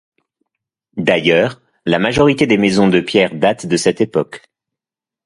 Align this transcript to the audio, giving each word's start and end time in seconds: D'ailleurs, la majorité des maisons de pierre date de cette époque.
D'ailleurs, 0.97 1.61
la 1.85 1.99
majorité 1.99 2.47
des 2.47 2.57
maisons 2.57 2.87
de 2.87 3.01
pierre 3.01 3.35
date 3.35 3.67
de 3.67 3.77
cette 3.77 4.01
époque. 4.01 4.41